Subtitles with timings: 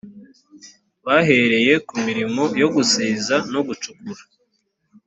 [1.05, 4.21] bahereye ku mirimo yo gusiza no gucukura